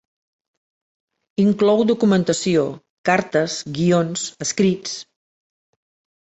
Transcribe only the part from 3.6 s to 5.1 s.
guions, escrits.